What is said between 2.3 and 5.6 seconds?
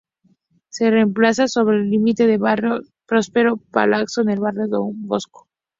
barrio Prospero Palazzo con el barrio Don bosco.